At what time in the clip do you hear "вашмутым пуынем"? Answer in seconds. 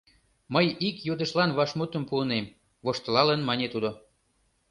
1.57-2.53